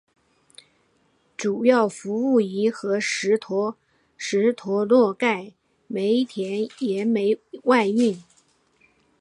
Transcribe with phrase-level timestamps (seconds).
[1.37, 3.75] 主要服务于和什托
[4.85, 5.53] 洛盖
[5.85, 8.19] 煤田原煤外运。